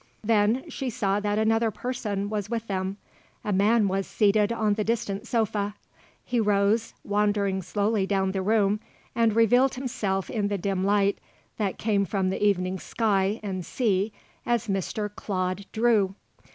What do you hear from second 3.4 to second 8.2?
A man was seated on the distant sofa. He rose, wandering slowly